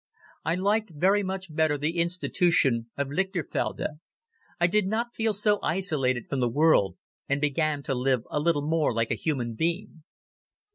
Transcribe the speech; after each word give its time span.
I 0.43 0.55
liked 0.55 0.93
very 0.95 1.21
much 1.21 1.53
better 1.53 1.77
the 1.77 1.99
Institution 1.99 2.89
of 2.97 3.09
Lichterfelde. 3.09 3.99
I 4.59 4.65
did 4.65 4.87
not 4.87 5.13
feel 5.13 5.31
so 5.31 5.59
isolated 5.61 6.25
from 6.27 6.39
the 6.39 6.49
world 6.49 6.97
and 7.29 7.39
began 7.39 7.83
to 7.83 7.93
live 7.93 8.23
a 8.31 8.39
little 8.39 8.67
more 8.67 8.95
like 8.95 9.11
a 9.11 9.13
human 9.13 9.53
being. 9.53 10.01